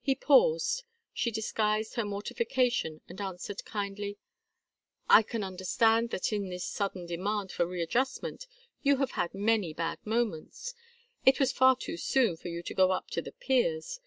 He 0.00 0.14
paused. 0.14 0.84
She 1.12 1.32
disguised 1.32 1.96
her 1.96 2.04
mortification 2.04 3.00
and 3.08 3.20
answered, 3.20 3.64
kindly: 3.64 4.16
"I 5.08 5.24
can 5.24 5.42
understand 5.42 6.10
that 6.10 6.32
in 6.32 6.48
this 6.48 6.64
sudden 6.64 7.06
demand 7.06 7.50
for 7.50 7.66
readjustment 7.66 8.46
you 8.82 8.98
have 8.98 9.10
had 9.18 9.34
many 9.34 9.72
bad 9.74 9.98
moments. 10.06 10.74
It 11.26 11.40
was 11.40 11.50
far 11.50 11.74
too 11.74 11.96
soon 11.96 12.36
for 12.36 12.46
you 12.46 12.62
to 12.62 12.72
go 12.72 12.92
up 12.92 13.10
to 13.10 13.20
the 13.20 13.32
Peers'. 13.32 13.98